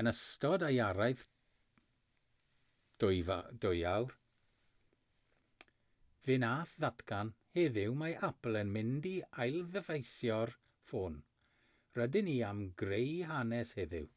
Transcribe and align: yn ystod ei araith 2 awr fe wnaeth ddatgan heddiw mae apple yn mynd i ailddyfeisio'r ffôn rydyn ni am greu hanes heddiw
yn 0.00 0.08
ystod 0.08 0.64
ei 0.66 0.76
araith 0.88 1.22
2 3.04 3.80
awr 3.92 4.12
fe 6.26 6.36
wnaeth 6.38 6.74
ddatgan 6.84 7.32
heddiw 7.58 7.96
mae 8.04 8.14
apple 8.28 8.62
yn 8.66 8.70
mynd 8.76 9.08
i 9.14 9.14
ailddyfeisio'r 9.46 10.52
ffôn 10.92 11.16
rydyn 12.00 12.28
ni 12.30 12.36
am 12.52 12.62
greu 12.84 13.18
hanes 13.32 13.74
heddiw 13.82 14.08